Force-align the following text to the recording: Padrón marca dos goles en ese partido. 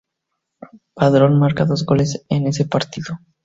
Padrón 0.95 1.37
marca 1.37 1.63
dos 1.65 1.85
goles 1.85 2.25
en 2.29 2.47
ese 2.47 2.65
partido. 2.65 3.19